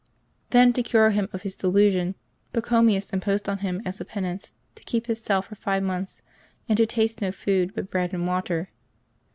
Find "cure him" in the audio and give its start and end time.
0.81-1.29